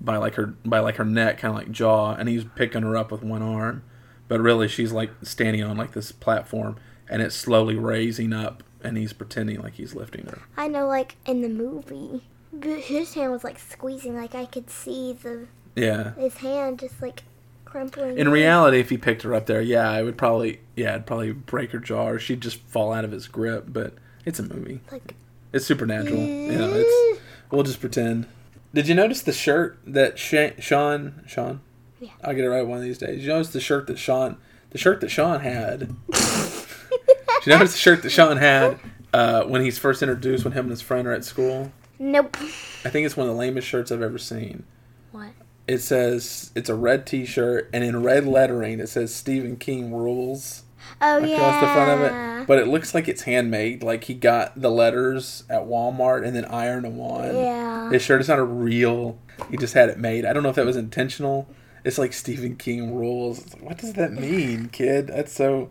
[0.00, 2.96] by like her by like her neck, kind of like jaw, and he's picking her
[2.96, 3.82] up with one arm,
[4.28, 6.76] but really she's like standing on like this platform,
[7.08, 10.42] and it's slowly raising up, and he's pretending like he's lifting her.
[10.56, 14.70] I know, like in the movie, but his hand was like squeezing, like I could
[14.70, 16.14] see the Yeah.
[16.14, 17.22] his hand just like
[17.64, 18.16] crumpling.
[18.18, 21.32] In reality, if he picked her up there, yeah, I would probably, yeah, it'd probably
[21.32, 23.64] break her jaw, or she'd just fall out of his grip.
[23.68, 24.80] But it's a movie.
[24.92, 25.14] like
[25.52, 26.20] It's supernatural.
[26.20, 27.18] You know, it's.
[27.18, 27.22] Eh.
[27.50, 28.26] We'll just pretend.
[28.74, 31.60] Did you notice the shirt that Sha- Sean, Sean?
[32.00, 32.10] Yeah.
[32.22, 33.22] I'll get it right one of these days.
[33.22, 34.36] You notice the shirt that Sean,
[34.70, 35.80] the shirt that Sean had.
[36.12, 38.78] you notice the shirt that Sean had
[39.12, 41.72] uh, when he's first introduced when him and his friend are at school?
[41.98, 42.36] Nope.
[42.84, 44.64] I think it's one of the lamest shirts I've ever seen.
[45.12, 45.30] What?
[45.66, 50.62] It says it's a red T-shirt and in red lettering it says Stephen King rules
[51.00, 51.60] Oh across yeah.
[51.60, 52.00] the front of
[52.40, 53.82] it, but it looks like it's handmade.
[53.82, 57.34] Like he got the letters at Walmart and then ironed them on.
[57.34, 57.90] Yeah.
[57.90, 59.18] His shirt is not a real.
[59.50, 60.24] He just had it made.
[60.24, 61.48] I don't know if that was intentional.
[61.84, 63.54] It's like Stephen King rules.
[63.54, 65.08] Like, what does that mean, kid?
[65.08, 65.70] That's so.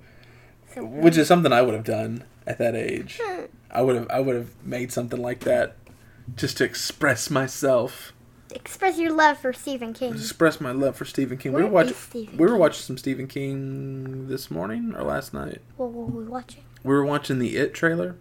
[0.75, 3.19] Which is something I would have done at that age.
[3.21, 3.45] Hmm.
[3.69, 4.07] I would have.
[4.09, 5.75] I would have made something like that,
[6.35, 8.13] just to express myself,
[8.57, 10.13] Express your love for Stephen King.
[10.15, 11.53] express my love for Stephen King.
[11.53, 11.95] we were watching.
[12.35, 15.61] We were watching some Stephen King this morning or last night.
[15.77, 16.63] What were we watching?
[16.83, 18.15] We were watching the It trailer.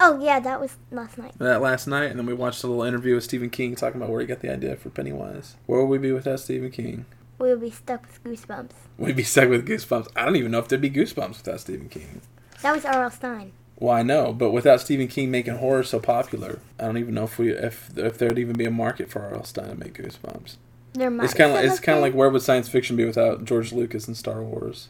[0.00, 1.34] Oh yeah, that was last night.
[1.38, 4.10] that last night, and then we watched a little interview with Stephen King talking about
[4.10, 5.56] where he got the idea for Pennywise.
[5.66, 7.04] Where would we be without Stephen King?
[7.38, 8.70] We would be stuck with Goosebumps.
[8.96, 10.08] We'd be stuck with Goosebumps.
[10.16, 12.22] I don't even know if there'd be Goosebumps without Stephen King.
[12.62, 13.10] That was R.L.
[13.10, 13.52] Stine.
[13.78, 17.24] Well, I know, but without Stephen King making horror so popular, I don't even know
[17.24, 19.44] if we if if there'd even be a market for R.L.
[19.44, 20.56] Stine to make Goosebumps.
[20.94, 23.04] There might It's kind of have it's kind of like where would science fiction be
[23.04, 24.88] without George Lucas and Star Wars,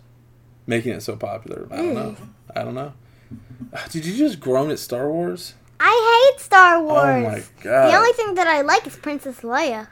[0.68, 1.66] making it so popular?
[1.70, 2.11] I don't know.
[2.12, 2.25] Hmm.
[2.55, 2.92] I don't know.
[3.90, 5.55] Did you just groan at Star Wars?
[5.81, 7.05] I hate Star Wars.
[7.05, 7.90] Oh my god!
[7.90, 9.88] The only thing that I like is Princess Leia.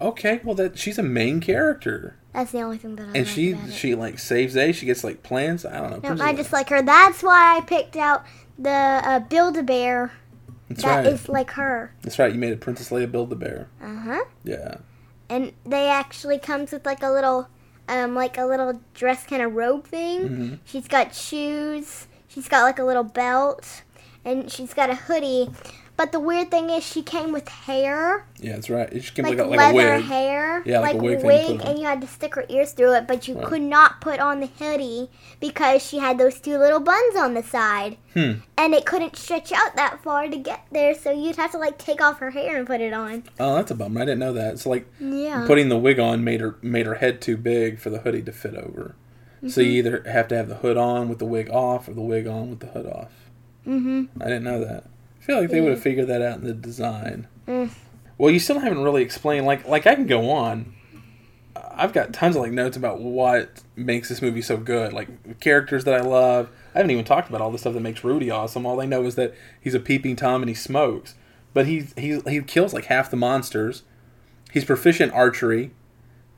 [0.00, 2.16] okay, well that she's a main character.
[2.32, 4.72] That's the only thing that I and like she she like saves A.
[4.72, 5.64] She gets like plans.
[5.64, 6.14] I don't know.
[6.14, 6.82] No, I just like her.
[6.82, 8.24] That's why I picked out
[8.58, 10.12] the uh, Build a Bear.
[10.68, 11.06] That's That right.
[11.06, 11.94] is like her.
[12.02, 12.32] That's right.
[12.32, 13.68] You made a Princess Leia build the bear.
[13.82, 14.24] Uh huh.
[14.44, 14.76] Yeah.
[15.30, 17.48] And they actually comes with like a little,
[17.88, 20.28] um, like a little dress kind of robe thing.
[20.28, 22.06] hmm She's got shoes.
[22.28, 23.82] She's got like a little belt,
[24.24, 25.48] and she's got a hoodie.
[25.98, 28.88] But the weird thing is, she came with hair, Yeah, that's right.
[29.02, 30.04] She came like, like, a, like a leather wig.
[30.04, 31.20] hair, Yeah, like a wig
[31.58, 33.08] to and you had to stick her ears through it.
[33.08, 33.44] But you Right.
[33.44, 37.42] could not put on the hoodie because she had those two little buns on the
[37.42, 38.34] side, Hmm.
[38.56, 40.94] and it couldn't stretch out that far to get there.
[40.94, 43.24] So you'd have to like take off her hair and put it on.
[43.40, 44.00] Oh, that's a bummer.
[44.00, 44.54] I didn't know that.
[44.54, 45.44] It's like Yeah.
[45.48, 48.32] putting the wig on made her made her head too big for the hoodie to
[48.32, 48.94] fit over.
[49.48, 49.88] So you Mm-hmm.
[49.88, 52.50] either have to have the hood on with the wig off, or the wig on
[52.50, 53.10] with the hood off.
[53.66, 54.04] mm-hmm.
[54.22, 54.84] I didn't know that.
[55.28, 57.28] I feel like they would have figured that out in the design.
[57.46, 57.70] Mm.
[58.16, 59.44] Well, you still haven't really explained.
[59.44, 60.74] Like, like I can go on.
[61.54, 64.94] I've got tons of like notes about what makes this movie so good.
[64.94, 66.48] Like characters that I love.
[66.74, 68.64] I haven't even talked about all the stuff that makes Rudy awesome.
[68.64, 71.14] All they know is that he's a peeping tom and he smokes.
[71.52, 73.82] But he he he kills like half the monsters.
[74.50, 75.72] He's proficient archery,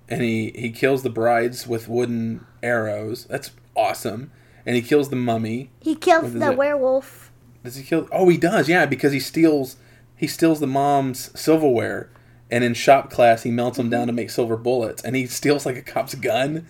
[0.08, 3.24] and he he kills the brides with wooden arrows.
[3.26, 4.32] That's awesome.
[4.66, 5.70] And he kills the mummy.
[5.80, 6.58] He kills the it?
[6.58, 7.29] werewolf.
[7.64, 8.08] Does he kill?
[8.12, 8.68] Oh, he does.
[8.68, 9.76] Yeah, because he steals
[10.16, 12.10] he steals the mom's silverware,
[12.50, 15.64] and in shop class he melts them down to make silver bullets, and he steals
[15.66, 16.66] like a cop's gun,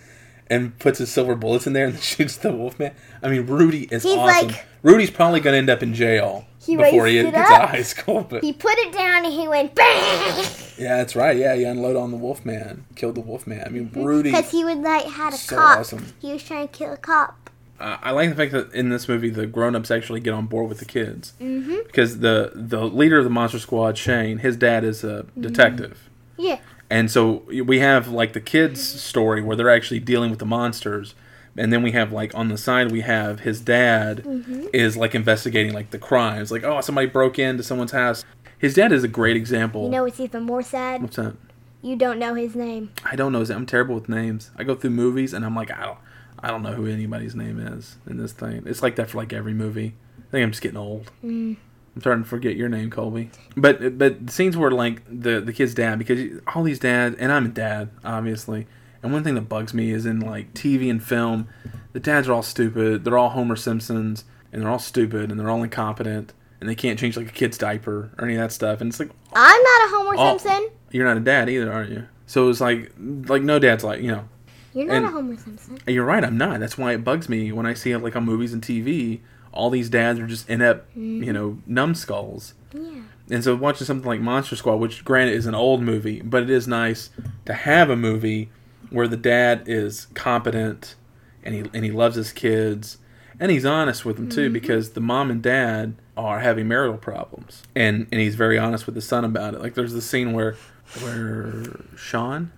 [0.47, 2.93] and puts his silver bullets in there and shoots the wolfman.
[3.23, 4.47] I mean, Rudy is He's awesome.
[4.49, 7.83] like- Rudy's probably gonna end up in jail He before he gets out of high
[7.83, 8.23] school.
[8.27, 10.45] But He put it down and he went bang
[10.77, 11.37] yeah, that's right.
[11.37, 13.63] Yeah, he unloaded on the wolfman, killed the wolfman.
[13.63, 14.03] I mean, mm-hmm.
[14.03, 14.31] Rudy.
[14.31, 15.79] because he would like had a So cop.
[15.79, 16.07] awesome.
[16.19, 17.40] He was trying to kill a cop.
[17.81, 20.69] Uh, I like the fact that in this movie the grown-ups actually get on board
[20.69, 21.77] with the kids Mm-hmm.
[21.87, 26.09] because the the leader of the monster squad, Shane, his dad is a detective.
[26.37, 26.59] Yeah.
[26.89, 31.15] And so we have like the kids' story where they're actually dealing with the monsters,
[31.57, 34.65] and then we have like on the side we have his dad Mm-hmm.
[34.73, 38.23] is like investigating like the crimes, like oh somebody broke into someone's house.
[38.57, 39.85] His dad is a great example.
[39.85, 41.01] You know what's even more sad?
[41.01, 41.33] What's that?
[41.81, 42.91] You don't know his name.
[43.03, 43.39] I don't know.
[43.39, 43.57] his- name.
[43.59, 44.51] I'm terrible with names.
[44.55, 45.97] I go through movies and I'm like I don't
[46.43, 48.63] I don't know who anybody's name is in this thing.
[48.65, 49.93] It's like that for like every movie.
[50.19, 51.11] I think I'm just getting old.
[51.23, 51.57] Mm.
[51.95, 53.29] I'm starting to forget your name, Colby.
[53.57, 57.31] But but the scenes where like the the kid's dad because all these dads and
[57.31, 58.67] I'm a dad obviously.
[59.03, 61.47] And one thing that bugs me is in like TV and film,
[61.91, 63.03] the dads are all stupid.
[63.03, 66.99] They're all Homer Simpsons and they're all stupid and they're all incompetent and they can't
[66.99, 68.79] change like a kid's diaper or any of that stuff.
[68.79, 70.37] And it's like I'm not a Homer Oh.
[70.37, 70.69] Simpson.
[70.91, 72.07] you're not a dad either, aren't you?
[72.25, 74.29] So it's like like no dad's like you know
[74.73, 75.79] You're not and- a Homer Simpson.
[75.87, 76.59] you're right, I'm not.
[76.59, 79.19] That's why it bugs me when I see it like on movies and TV.
[79.51, 81.31] All these dads are just inept, you mm-hmm.
[81.31, 82.53] know, numbskulls.
[82.73, 83.01] Yeah.
[83.29, 86.49] And so watching something like Monster Squad, which granted is an old movie, but it
[86.49, 87.09] is nice
[87.45, 88.49] to have a movie
[88.89, 90.95] where the dad is competent
[91.43, 92.97] and he and he loves his kids
[93.39, 94.53] and he's honest with them too mm-hmm.
[94.53, 98.95] because the mom and dad are having marital problems and and he's very honest with
[98.95, 99.61] the son about it.
[99.61, 100.55] Like there's the scene where
[101.01, 101.63] where
[101.95, 102.51] Sean,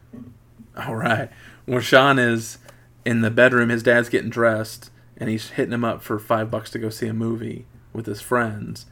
[0.88, 1.30] all right,
[1.66, 2.58] where Sean is
[3.06, 6.70] in the bedroom, his dad's getting dressed and he's hitting him up for five bucks
[6.72, 8.86] to go see a movie with his friends.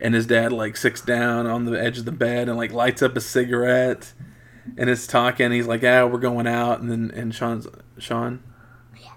[0.00, 3.02] And his dad like sits down on the edge of the bed and like lights
[3.02, 4.12] up a cigarette
[4.76, 5.52] and is talking.
[5.52, 6.80] He's like yeah we're going out.
[6.80, 7.66] And then and sean's
[7.98, 8.42] sean?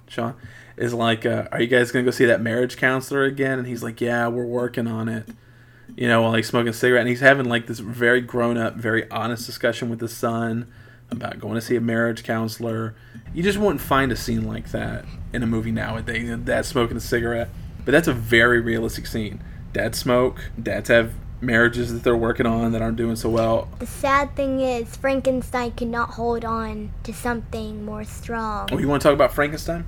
[0.07, 0.35] Sean,
[0.75, 3.83] is like, uh, "Are you guys gonna go see that marriage counselor again?" And he's
[3.83, 5.29] like, "Yeah, we're working on it."
[5.95, 8.75] You know, while he's smoking a cigarette, and he's having like this very grown up,
[8.75, 10.67] very honest discussion with his son
[11.11, 12.95] about going to see a marriage counselor.
[13.33, 16.35] You just wouldn't find a scene like that in a movie nowadays.
[16.43, 17.49] Dad smoking a cigarette,
[17.85, 19.43] but that's a very realistic scene.
[19.73, 20.49] Dads smoke.
[20.61, 23.69] Dads have marriages that they're working on that aren't doing so well.
[23.79, 28.69] The sad thing is, Frankenstein cannot hold on to something more strong.
[28.71, 29.85] Oh, you want to talk about Frankenstein?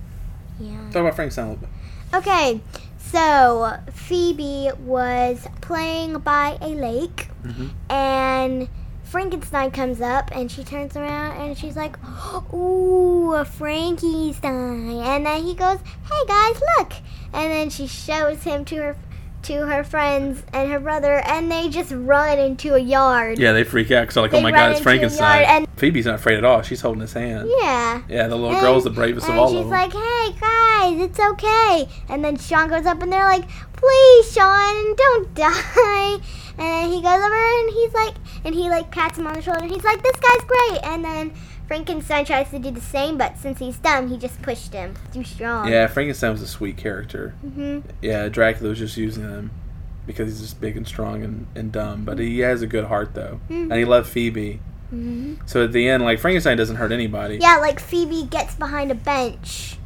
[0.59, 0.77] Yeah.
[0.91, 1.69] Talk about Frankenstein a little bit.
[2.13, 2.61] Okay,
[2.97, 7.67] so Phoebe was playing by a lake, mm-hmm.
[7.89, 8.69] and
[9.11, 11.97] Frankenstein comes up, and she turns around, and she's like,
[12.53, 16.93] "Ooh, a Frankenstein!" And then he goes, "Hey guys, look!"
[17.33, 18.95] And then she shows him to her
[19.43, 23.37] to her friends and her brother, and they just run into a yard.
[23.37, 26.15] Yeah, they freak out because they're like, "Oh my God, it's Frankenstein!" and- Phoebe's not
[26.15, 26.61] afraid at all.
[26.61, 27.49] She's holding his hand.
[27.59, 28.01] Yeah.
[28.07, 29.63] Yeah, the little And- girl's the bravest of all of them.
[29.63, 33.45] She's like, "Hey guys, it's okay." And then Sean goes up, and they're like,
[33.81, 36.17] "Please, Sean, don't die."
[36.57, 38.13] And he goes over, and he's like,
[38.45, 41.03] and he like pats him on the shoulder, and he's like, "This guy's great." And
[41.03, 41.31] then
[41.67, 44.93] Frankenstein tries to do the same, but since he's dumb, he just pushed him.
[45.13, 45.67] Too strong.
[45.69, 47.29] yeah, Frankenstein was a sweet character.
[47.41, 49.51] hmm Yeah, Dracula was just using him
[50.05, 52.03] because he's just big and strong and, and dumb.
[52.05, 54.59] But he has a good heart though, and he loved Phoebe.
[54.89, 57.37] hmm So at the end, like Frankenstein doesn't hurt anybody.
[57.41, 59.77] Yeah, like Phoebe gets behind a bench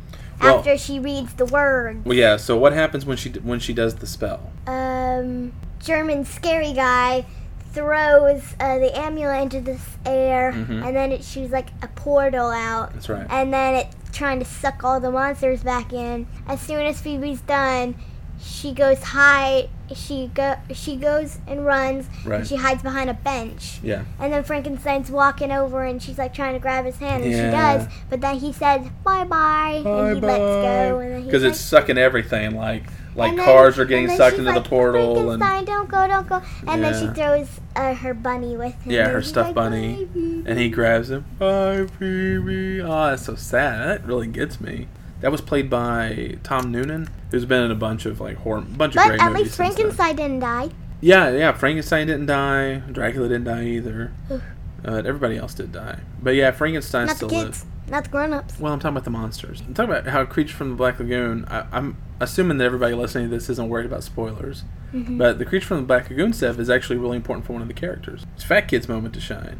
[0.41, 2.05] Well- after she reads the words.
[2.05, 2.37] Well, yeah.
[2.37, 4.51] So what happens when she when she does the spell?
[4.67, 7.25] um, German scary guy
[7.73, 10.85] throws uh, the amulet into this air, Mhm.
[10.85, 13.27] and then it shoots like a portal out, That's right.
[13.29, 16.25] and then it's trying to suck all the monsters back in.
[16.47, 17.95] As soon as Phoebe's done,
[18.39, 19.69] she goes hide.
[19.93, 20.55] She go.
[20.73, 22.07] She goes and runs.
[22.25, 22.39] Right.
[22.39, 23.79] And she hides behind a bench.
[23.83, 24.03] Yeah.
[24.19, 27.49] And then Frankenstein's walking over, and she's like trying to grab his hand, and Yeah.
[27.49, 27.93] she does.
[28.09, 32.55] But then he says bye bye, and he lets go, and Because it's sucking everything.
[32.55, 32.83] Like
[33.15, 36.27] like then- cars are getting sucked into like, the portal and Frankenstein, don't go, don't
[36.27, 36.41] go.
[36.67, 38.91] And then she throws uh, her bunny with him.
[38.91, 40.05] Yeah, her stuffed like, bunny.
[40.05, 41.25] "Bye, and he grabs him.
[41.39, 42.81] Bye, Phoebe.
[42.81, 43.87] Oh, that's so sad.
[44.01, 44.87] That really gets me.
[45.25, 48.95] That was played by Tom Noonan, who's been in a bunch of like horror, bunch
[48.95, 49.41] of But great movies.
[49.45, 49.75] least since then.
[49.75, 50.69] Frankenstein didn't die.
[51.01, 51.51] Yeah, yeah.
[51.51, 52.75] Frankenstein didn't die.
[52.91, 54.11] Dracula didn't die either.
[54.29, 56.01] Uh, everybody else did die.
[56.21, 57.89] But yeah, Frankenstein Not the still kids, lived.
[57.89, 58.59] not the grown-ups.
[58.59, 59.61] Well, I'm talking about the monsters.
[59.67, 61.45] I'm talking about how Creature from the Black Lagoon.
[61.49, 64.63] I, I'm assuming that everybody listening to this isn't worried about spoilers.
[64.93, 65.17] Mhm.
[65.17, 67.67] But the Creature from the Black Lagoon stuff is actually really important for one of
[67.67, 68.27] the characters.
[68.35, 69.57] It's Fat Kid's moment to shine.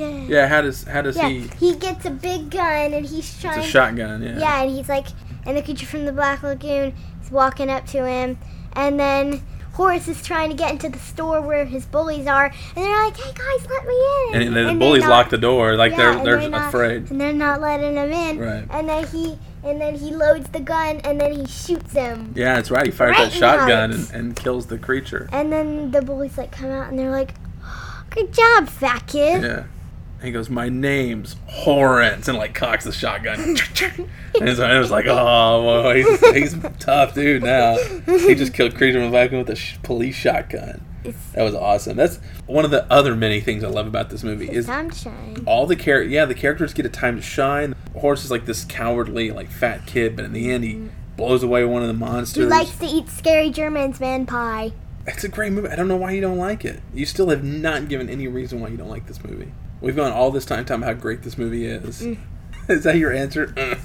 [0.00, 0.26] Yeah.
[0.28, 1.40] Yeah, how does how does Yeah, he?
[1.60, 3.58] he gets a big gun and he's trying.
[3.58, 4.22] It's a shotgun.
[4.22, 4.38] Yeah.
[4.38, 5.06] Yeah, and he's like,
[5.46, 8.38] and the creature from the Black Lagoon is walking up to him,
[8.74, 9.42] and then
[9.74, 13.16] Horace is trying to get into the store where his bullies are, and they're like,
[13.16, 15.92] "Hey guys, let me in!" And, then the they're bullies not- lock the door, like
[15.92, 17.10] yeah, they're and they're, not- afraid.
[17.10, 18.38] and they're not letting him in.
[18.38, 18.64] Right.
[18.70, 22.32] And then he and then he loads the gun, and then he shoots him.
[22.34, 22.86] Yeah, that's right.
[22.86, 25.28] He fires Right that shotgun and, and kills the creature.
[25.32, 27.34] And then the bullies like come out, and they're like,
[28.10, 29.62] "Good job, fat kid." Yeah.
[30.20, 33.40] And he goes, "My name's Horace," and like cocks the shotgun.
[34.40, 38.52] and so it was like, "Oh, well, he's, he's a tough dude now." He just
[38.52, 40.84] killed creature vacuum with a sh- police shotgun.
[41.04, 41.96] It's, That was awesome.
[41.96, 44.90] That's one of the other many things I love about this movie it's is time
[44.90, 45.42] to shine.
[45.46, 47.74] all the char- yeah the characters get a time to shine.
[47.98, 50.88] Horace is like this cowardly like fat kid, but in the end he mm-hmm.
[51.16, 52.44] blows away one of the monsters.
[52.44, 54.72] He likes to eat scary Germans man pie.
[55.06, 55.68] It's a great movie.
[55.68, 56.82] I don't know why you don't like it.
[56.92, 59.52] You still have not given any reason why you don't like this movie.
[59.80, 62.02] We've gone all this time talking about how great this movie is.
[62.68, 63.48] is that your answer?
[63.48, 63.80] Mm.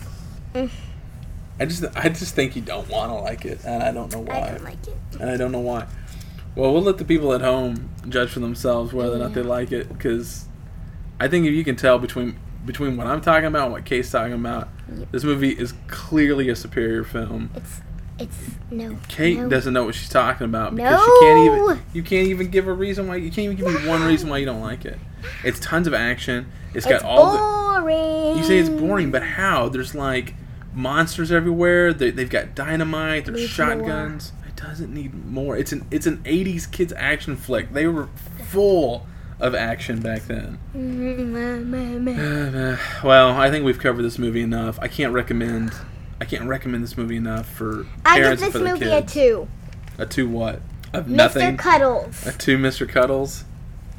[0.54, 0.70] Mm.
[1.60, 4.20] I just I just think you don't want to like it, and I don't know
[4.20, 4.42] why.
[4.42, 4.98] I don't like it.
[5.22, 5.88] and I don't know why.
[6.54, 9.72] Well, we'll let the people at home judge for themselves whether or not they like
[9.72, 10.46] it, because
[11.20, 14.12] I think if you can tell between between what I'm talking about and what Kay's
[14.12, 15.12] talking about, Yep.
[15.12, 17.52] this movie is clearly a superior film.
[17.56, 17.82] It's
[18.20, 18.38] it's
[18.70, 18.98] no.
[19.08, 19.50] Kate no.
[19.50, 22.74] doesn't know what she's talking about because she can't even you can't even give a
[22.74, 25.00] reason why you can't even give me one reason why you don't like it.
[25.44, 26.52] It's tons of action.
[26.74, 27.40] it's got It's all the.
[28.38, 29.70] You say it's boring, but how?
[29.70, 30.36] There's like
[30.74, 31.94] monsters everywhere.
[31.94, 33.26] They, they've got dynamite.
[33.26, 34.34] There's Needs shotguns.
[34.48, 35.58] It doesn't need more.
[35.58, 37.74] It's an it's an '80s kids action flick.
[37.74, 38.08] They were
[38.46, 39.06] full
[39.40, 40.60] of action back then.
[43.04, 44.80] well, I think we've covered this movie enough.
[44.82, 45.74] I can't recommend.
[46.22, 48.90] I can't recommend this movie enough for I give parents and this for the movie
[48.90, 49.48] a two.
[49.98, 50.62] A two what?
[50.94, 51.10] Of Mr.
[51.10, 51.58] nothing.
[51.58, 51.60] Mr.
[51.60, 52.26] Cuddles.
[52.26, 52.88] A two Mr.
[52.88, 53.44] Cuddles.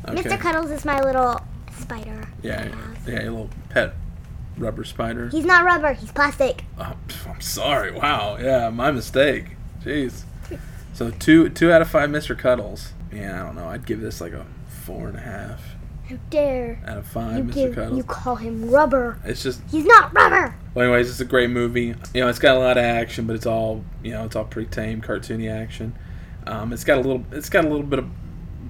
[0.06, 0.38] Mr.
[0.38, 1.40] Cuddles is my little
[1.78, 2.28] spider.
[2.42, 2.68] Yeah,
[3.06, 3.94] yeah, a little pet
[4.56, 5.28] rubber spider.
[5.28, 5.92] He's not rubber.
[5.92, 6.64] He's plastic.
[6.78, 6.94] Oh,
[7.28, 7.92] I'm sorry.
[7.92, 8.38] Wow.
[8.40, 9.56] Yeah, my mistake.
[9.82, 10.22] Jeez.
[10.92, 12.36] So two two out of five Mr.
[12.38, 12.92] Cuddles.
[13.12, 13.68] Yeah, I don't know.
[13.68, 15.60] I'd give this like a four and a half
[16.08, 17.54] How dare out of five you Mr.
[17.54, 17.96] give Cuddles.
[17.98, 19.18] you call him rubber?
[19.24, 20.54] It's just He's not rubber.
[20.74, 21.94] Well, anyways, it's a great movie.
[22.14, 24.44] You know, it's got a lot of action, but it's all you know, it's all
[24.44, 25.94] pretty tame, cartoony action.
[26.46, 28.06] Um, it's got a little, it's got a little bit of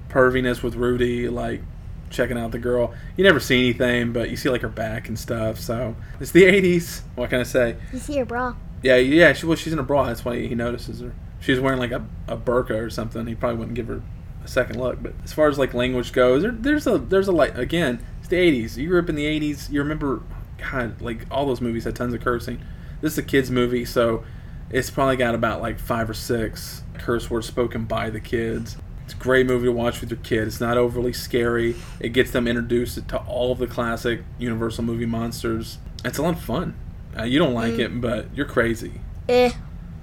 [0.09, 1.63] perviness with Rudy, like
[2.11, 2.95] checking out the girl.
[3.17, 5.59] You never see anything, but you see like her back and stuff.
[5.59, 7.03] So it's the '80s.
[7.15, 7.77] What can I say?
[7.93, 8.55] You see her bra.
[8.83, 9.33] Yeah, yeah.
[9.33, 10.05] She well, she's in a bra.
[10.05, 11.15] That's why he notices her.
[11.41, 13.27] She's wearing like a, a burqa or something.
[13.27, 14.03] He probably wouldn't give her
[14.45, 15.03] a second look.
[15.03, 18.05] But as far as like language goes, there, there's a there's a like again.
[18.21, 18.77] It's the '80s.
[18.77, 19.71] You grew up in the '80s.
[19.71, 20.23] You remember,
[20.59, 22.61] God, like all those movies had tons of cursing.
[23.01, 24.25] This is a kids movie, so
[24.71, 28.77] it's probably got about like five or six curse words spoken by the kids.
[29.07, 30.49] It's a great movie to watch with your kid.
[30.49, 31.77] It's not overly scary.
[32.01, 35.79] It gets them introduced to all of the classic Universal movie monsters.
[36.05, 36.75] It's a lot of fun.
[37.17, 39.01] Uh, you don't like it, but you're crazy.
[39.29, 39.53] Eh.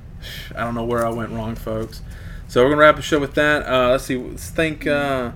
[0.56, 2.02] I don't know where I went wrong, folks.
[2.48, 3.68] So we're gonna wrap the show with that.
[3.68, 4.16] Uh, let's see.
[4.16, 4.88] Let's thank.
[4.88, 5.32] Uh,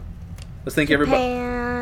[0.65, 1.23] let's thank everybody.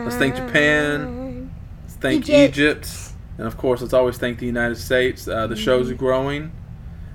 [0.05, 1.51] Let's thank Japan.
[1.83, 2.57] Let's thank Egypt.
[2.57, 2.89] Egypt.
[3.37, 5.27] and of course, let's always thank the United States.
[5.27, 6.51] Uh, the shows growing,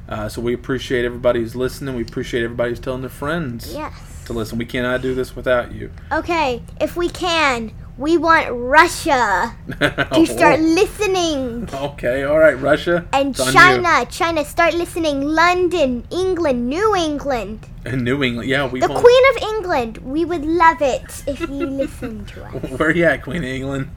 [0.08, 1.96] uh, so we appreciate everybody who's listening.
[1.96, 4.09] We appreciate everybody who's telling their friends Yes.
[4.30, 4.58] To listen.
[4.58, 5.90] We cannot do this without you.
[6.12, 10.62] Okay, if we can, we want Russia to start oh.
[10.62, 11.68] listening.
[11.72, 13.52] Okay, all right, Russia And it's on you.
[13.52, 15.22] China, China, start listening.
[15.22, 17.66] London, England, New England.
[17.84, 18.48] and New England.
[18.48, 19.98] Yeah, we The won't- Queen of England.
[19.98, 22.78] We would love it if you listen to us.
[22.78, 23.90] Where are you at, Queen of England?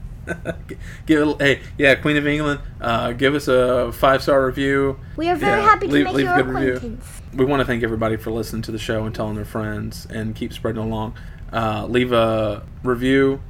[1.06, 2.60] Give hey, yeah, Queen of England.
[2.80, 4.98] Uh, give us a five star review.
[5.16, 6.74] We are very Yeah, happy to leave- make leave a your good review.
[6.74, 7.22] acquaintance.
[7.34, 10.34] We want to thank everybody for listening to the show and telling their friends and
[10.36, 11.14] keep spreading along.
[11.52, 13.40] Uh, leave a review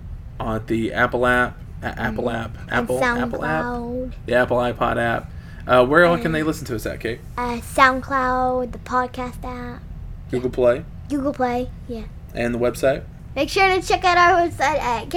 [0.40, 5.30] on the Apple app, Apple app, Apple Apple app, the Apple iPod app.
[5.66, 7.20] Uh, where else can they listen to us at, Kate?
[7.38, 9.82] Uh, SoundCloud, the podcast app,
[10.30, 11.70] Google Play Google Play.
[11.88, 12.04] Yeah.
[12.34, 13.04] and the website.
[13.36, 15.08] Make sure to check out our website at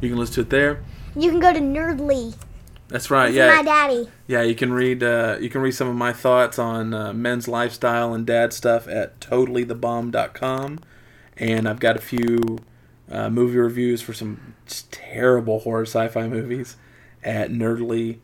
[0.00, 0.82] You can listen to it there.
[1.16, 2.34] You can go to Nerdly.
[2.88, 3.32] That's right.
[3.32, 4.08] Yeah, my daddy.
[4.26, 7.46] Yeah, you can read uh, you can read some of my thoughts on uh, men's
[7.46, 10.80] lifestyle and dad stuff at totallythebomb.com.
[11.36, 12.58] And I've got a few
[13.10, 14.54] uh, movie reviews for some
[14.90, 16.76] terrible horror sci-fi movies
[17.22, 18.22] at nerdly.co.uk.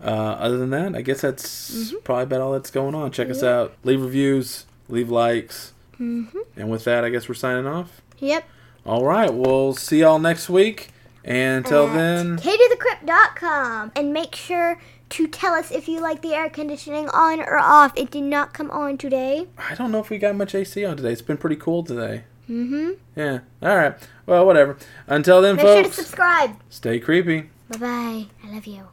[0.00, 3.10] Uh, other than that, I guess that's probably about all that's going on.
[3.10, 3.74] Check us out.
[3.84, 5.72] Leave reviews, leave likes.
[5.98, 6.38] Mm-hmm.
[6.56, 8.02] And with that, I guess we're signing off.
[8.18, 8.44] Yep.
[8.84, 10.88] All right, we'll see y'all next week.
[11.24, 13.92] And until then, katiethecrypt.com.
[13.94, 17.92] And make sure to tell us if you like the air conditioning on or off.
[17.96, 19.46] It did not come on today.
[19.56, 21.12] I don't know if we got much AC on today.
[21.12, 22.24] It's been pretty cool today.
[22.50, 22.90] Mm-hmm.
[23.14, 23.40] Yeah.
[23.62, 23.94] All right.
[24.26, 24.76] Well, whatever.
[25.06, 26.56] Until then, Make sure to subscribe.
[26.70, 27.50] stay creepy.
[27.68, 28.26] Bye-bye.
[28.44, 28.88] I love you.